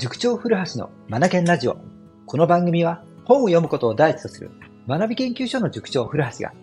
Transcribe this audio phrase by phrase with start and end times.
[0.00, 1.76] 塾長古橋のマナケンラジオ。
[2.24, 4.50] この番組は本を読むことを第一とする
[4.88, 6.54] 学び研究所の塾長古橋が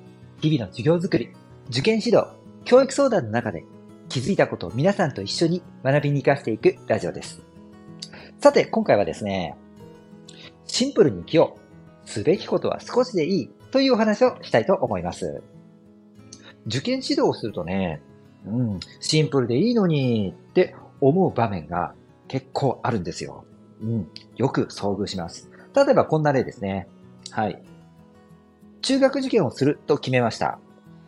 [0.41, 1.29] 日々の授業づくり、
[1.69, 2.29] 受験指導、
[2.65, 3.63] 教育相談の中で
[4.09, 7.39] 気づいたことを皆さんと一緒に学びに活かしていくラジオです。
[8.39, 9.55] さて、今回はですね、
[10.65, 11.59] シンプルに生きよ
[12.03, 12.09] う。
[12.09, 15.43] すべきことは少しでいいというお話をしたいと思います。
[16.65, 18.01] 受験指導をするとね、
[18.47, 21.93] うん、シンプルでいいのにって思う場面が
[22.27, 23.45] 結構あるんですよ。
[23.81, 25.51] うん、よく遭遇します。
[25.75, 26.87] 例えばこんな例ですね。
[27.31, 27.61] はい。
[28.81, 30.59] 中学受験をすると決めました。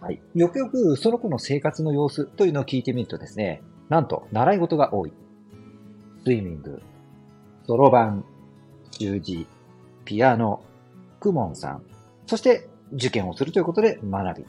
[0.01, 0.21] はい。
[0.35, 5.13] よくよくその子の生活の様子というのを聞いてみるとですね、なんと習い事が多い。
[6.23, 6.81] スイミング、
[7.65, 8.25] そろばん、
[8.91, 9.47] 習字、
[10.05, 10.61] ピアノ、
[11.19, 11.83] クモンさん、
[12.27, 14.45] そして受験をするということで学び。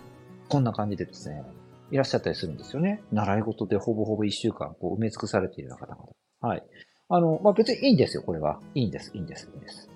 [0.48, 1.43] こんな感じでですね、
[1.91, 3.02] いらっしゃったりするんですよね。
[3.12, 6.20] 習い事でほぼほぼ一週間こう埋め尽くされているような方々。
[6.41, 6.63] はい。
[7.09, 8.60] あの、まあ、別にいいんですよ、これは。
[8.74, 9.91] いいんです、いいんです、いいんです。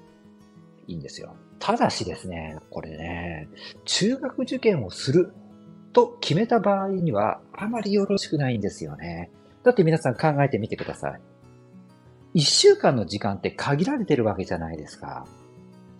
[0.87, 1.35] いいんですよ。
[1.59, 3.49] ただしですね、これね、
[3.85, 5.33] 中学受験をする
[5.93, 9.31] と決めた場合には、あまりよろしくないんですよね。
[9.63, 11.21] だって皆さん考えてみてください。
[12.35, 15.27] 一週間の時間って限られてるわけじゃないですか。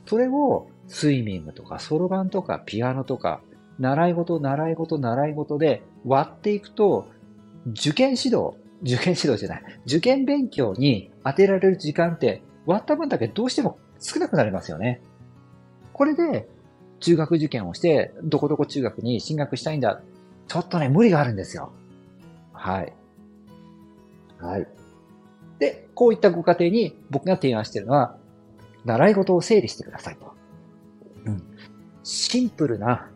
[0.07, 3.41] それをスイミングとかソロバンとかピアノとか
[3.79, 7.07] 習い事、習い事、習い事で割っていくと
[7.69, 8.55] 受験指導、
[8.85, 15.01] 受験指導じゃない、受験勉強に当てられる時間って割った分だけどうしても少なくなりますよね。
[15.93, 16.49] これで
[17.01, 20.01] 中学受験をして、どこどこ中学に進学したいんだ。
[20.49, 21.73] ちょっとね、無理があるんですよ。
[22.53, 22.93] はい。
[24.39, 24.67] はい。
[25.59, 28.17] で、こういったご家庭に僕が提案しているのは、
[28.85, 30.35] 習い事を整理してくださいと。
[31.27, 31.43] うん。
[32.03, 33.11] シンプルな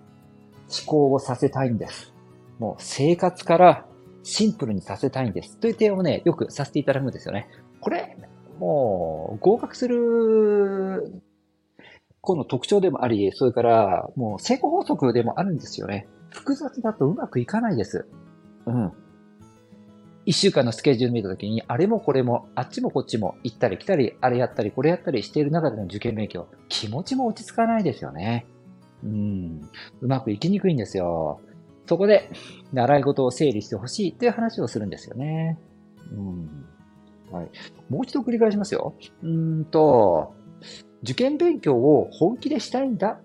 [0.68, 2.12] 思考をさせたいんです。
[2.58, 3.86] もう生活から
[4.28, 5.56] シンプルにさせたいんです。
[5.56, 7.48] という提案をね、よくさせていただくんですよね。
[7.80, 8.16] これ、
[8.58, 11.22] もう、合格する、
[12.20, 16.06] この特徴でもあり、それから、もう成功法則でもあるんですよね。
[16.30, 18.06] 複雑だとうまくいかないです。
[18.66, 18.92] うん。
[20.26, 28.44] 一週間のスケジュール見たときに、あれもこれも、あっちもこっちも、行ったり来たり、あれやったり、これやったりしている中での受験勉強、気持ちも落ち着かないですよね。
[29.02, 29.62] うん。
[30.02, 31.40] うまくいきにくいんですよ。
[31.88, 32.30] そこで、
[32.72, 35.58] 習い事を整理してほしいという話をするんですよね。
[36.12, 36.66] うん。
[37.32, 37.48] はい。
[37.88, 38.94] もう一度繰り返しますよ。
[39.22, 40.34] うんと、
[41.02, 43.20] 受験勉強を本気でしたいんだ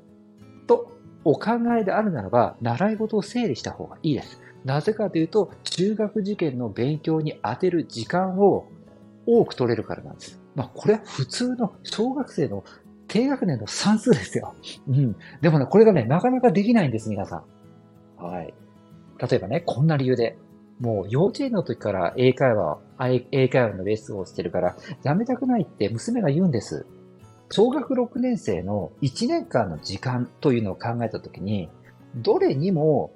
[0.68, 0.92] と
[1.26, 4.40] お考えであるならば、習い事を整理した方がいいです。
[4.64, 8.66] なぜかというと、中学受験の勉強に当てる時間を
[9.26, 10.42] 多く取れるからなんです。
[10.56, 12.64] まあ、これは普通の小学生の
[13.10, 14.56] 低学年の算数ですよ。
[14.88, 15.16] うん。
[15.42, 17.44] でもね、これがね、なかなかできないんです、皆さん。
[18.24, 18.54] はい。
[19.20, 20.38] 例えばね、こんな理由で、
[20.80, 22.80] もう幼稚園の時から英会話、
[23.32, 26.86] 英会話のレッスンをしてるから、やめたくないって娘が言うんです。
[27.52, 31.70] 小学6年生の1年間の時間というのを考えたときに、
[32.16, 33.14] どれにも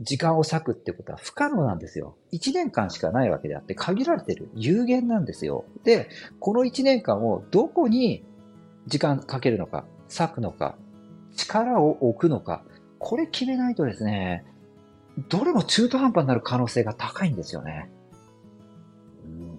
[0.00, 2.16] 時間を割くってことは不可能なんですよ。
[2.32, 5.64] 1年間しかないわけであって限られてる有限なんですよ。
[5.84, 6.08] で、
[6.38, 8.24] この1年間をどこに
[8.86, 10.78] 時間かけるのか、割くのか、
[11.36, 12.64] 力を置くのか、
[13.00, 14.44] これ決めないとですね、
[15.28, 17.90] どれも中途半端になる可能性が高いんですよね。
[19.24, 19.58] うん、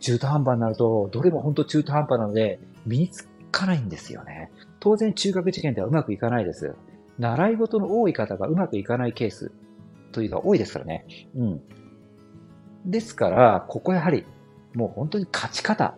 [0.00, 4.50] 中途半端になると、どれも本当中途半端なので、身につかないんですよね。
[4.80, 6.74] 当然中学受験ではうまくいかないです。
[7.18, 9.52] 習い事の多い方がうまくいかないケース
[10.12, 11.06] というのが多いですからね。
[11.36, 11.62] うん。
[12.86, 14.24] ですから、ここやはり、
[14.74, 15.96] もう本当に勝ち方、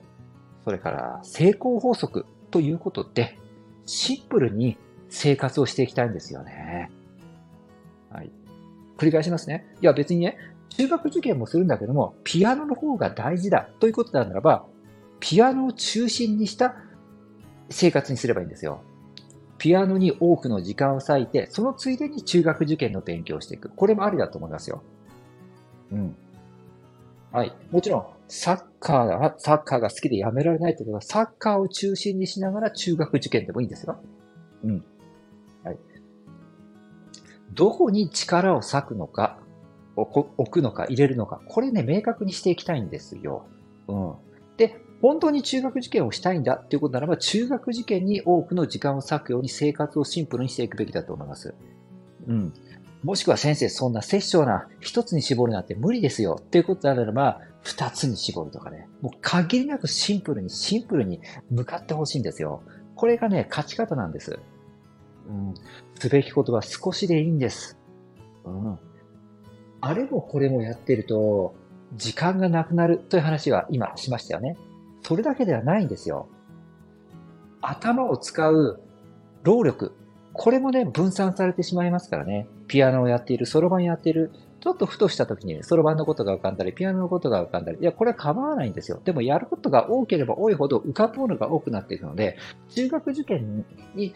[0.64, 3.38] それから成功法則ということで、
[3.86, 4.78] シンプルに
[5.08, 6.90] 生活をしていきたいんですよね。
[8.10, 8.30] はい。
[8.96, 9.66] 繰り返しますね。
[9.80, 10.36] いや別にね、
[10.70, 14.66] 中学受験もするんだけども、ピアノの方が大事だということならば、
[15.20, 16.76] ピアノを中心にした
[17.70, 18.80] 生活にすればいいんですよ。
[19.58, 23.70] ピアノに多くの時間を割いて、そのついでに中学受験の勉強をしていく。
[23.70, 24.82] これもありだと思いますよ。
[25.92, 26.14] うん。
[27.32, 27.52] はい。
[27.70, 33.98] もちろん、サッカーが、サッカーが好きでやめられないということは、サッカーを中心にしながら中学受験でもいいんですよ。
[34.64, 34.84] うん。
[35.66, 35.78] はい。
[37.52, 39.38] どこに力を割くのか、
[39.96, 43.46] 置くのか、入れるのか、これね、明確にしていきたいんですよ。
[43.88, 44.14] うん。
[44.56, 51.54] で、本当に中学受験をしたいんだっていうことならば、中学受験に多くの時間を割くように生活をシンプルにしていくべきだと思います。
[52.26, 52.52] うん。
[53.02, 58.88] もしくは先生、そんな殺生な一つに絞るなんて無理ですよっていうことであれば、二つに絞るとかね。
[59.00, 61.20] もう限りなくシンプルにシンプルに
[61.50, 62.62] 向かってほしいんですよ。
[62.94, 64.38] これがね、勝ち方なんです。
[65.60, 66.00] うん。
[66.00, 67.78] すべきことは少しでいいんです。
[68.44, 68.78] うん。
[69.80, 71.54] あれもこれもやってると、
[71.94, 74.56] 時間がなくなるという話は今しましたよね。
[75.02, 76.28] それだけではないんですよ。
[77.60, 78.80] 頭を使う
[79.42, 79.92] 労力、
[80.32, 82.48] これもね、分散されてしまいますからね。
[82.66, 89.00] ピアノをやっている、そろばんやっている、ちょっとふとした時にそろばんのことが浮かんだり、ピアノのことが浮かんだり、いや、これは構わないんですよ。
[89.04, 92.36] でもやることが多ければ多いほど浮かぶものが多くなっていくので、
[92.70, 93.64] 中学受験
[93.94, 94.12] に、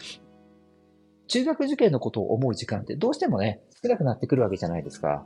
[1.30, 5.24] 中学受験のことを思う時間ってどうしてもね、少なくなってくるわけじゃないですか。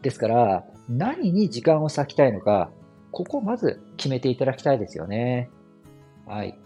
[0.00, 2.70] ですから、何に時間を割きたいのか、
[3.12, 5.50] ここをまず決めていただきたいですよね。
[6.24, 6.58] はい。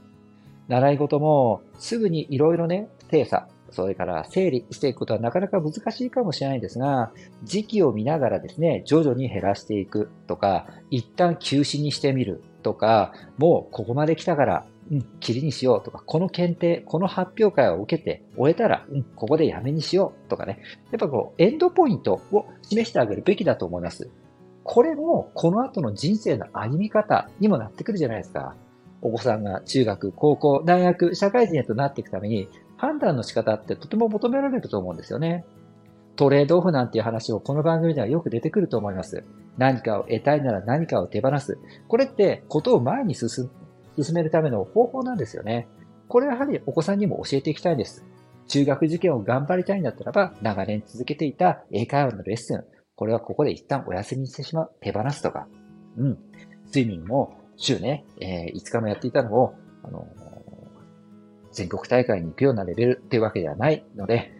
[0.69, 7.11] 習い事もすぐにいろいろね、精査、それから整理していくことはなかなか難しいかもしれないんですが、
[7.43, 20.61] 時期を見ながらですね、徐々に減らしていくとか、一旦休止にしてみるとか、もうここまで来たから、うん、切りにしようとか、この検定、この発表会を受けて終えたら、うん、ここでやめにしようとかね。
[20.91, 24.11] やっぱこう、エンドポイントを示してあげるべきだと思います。
[24.65, 28.57] これも、この後の人生の歩み方にもなってくるじゃないですか。
[29.03, 35.45] お子さんが中学、高校、大学、社会人へとなっていくために、判断の仕方ってとても求められると思うんですよね。
[36.17, 39.25] トレードオフなんていう話をこの番組ではよく出てくると思います。
[39.57, 41.59] 何かを得たいなら何かを手放す。
[41.89, 43.51] これってことを前に進
[44.03, 45.69] 進めるための方法なんですよね。
[46.09, 48.05] これはやはりお子さんにも教えていきたいです。
[48.49, 52.65] 中学受験を頑張りたいんだったらば、長年続けていた英会話のレッスン。
[52.97, 54.73] これはここで一旦お休みにしてしまう。
[54.81, 55.47] 手放すとか。
[55.97, 56.19] うん。
[56.71, 60.07] スイミングも週ね、えー、5日もやっていたのを、あの
[61.53, 64.33] 全国大会に行くようなレベルっていうわけではないので、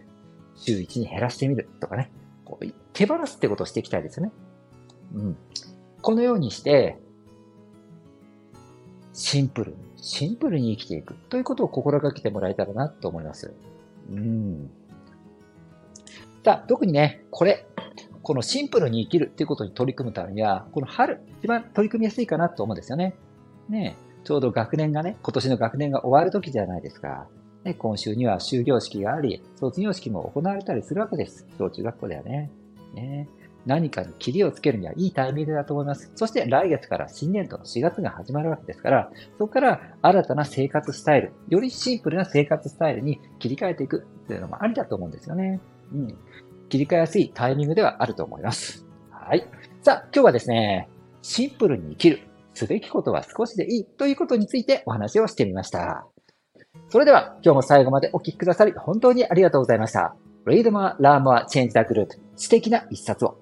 [0.55, 2.11] 週1に減らしてみるとかね、
[2.45, 4.31] こう手放すってことをしていきたいですよね。
[5.15, 5.37] うん。
[6.01, 6.97] このようにして、
[9.21, 13.53] シンプルに、シンプルに生きていくということを心がけてもらえたらなと思います。
[14.09, 14.71] うん。
[16.43, 17.67] さあ、特にね、これ、
[18.23, 23.13] このシンプルに生きるっていうことに取り組むためには、この春、一番取り組みやすいかなと思うんですよね。
[23.69, 27.27] ねちょうど学年がね、今年の学年が終わる時じゃないですか。
[27.63, 31.45] ね、今週には終業式があり、卒業式も行われたりするわけです。
[31.59, 32.49] 小中学校ではね。
[32.95, 33.29] ね
[33.65, 36.11] 何かに切りをつけるにはいいタイミングだと思います。
[36.15, 45.59] そして来月から新年度の4月が始まるわけですから、そこから新たな生活スタイル、よりシンプルな生活スタイルに切り替えていくというのもありだと思うんですよね。
[45.93, 46.07] うん。
[46.69, 48.85] 切り替えやすいタイミングではあると思います。
[49.11, 49.45] はい。
[49.81, 50.89] さあ、今日はですね、
[51.21, 52.21] シンプルに生きる。
[52.53, 56.07] すべきことは少しでいいということについてお話をしてみました。
[56.89, 60.15] それでは今日も最後までお聞きくださり本当にありがとうございました。
[60.45, 63.40] Read more, learn more, change the group 素敵な一冊を。